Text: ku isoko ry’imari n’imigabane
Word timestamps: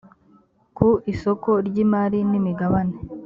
ku 0.77 0.89
isoko 1.13 1.49
ry’imari 1.67 2.19
n’imigabane 2.29 2.95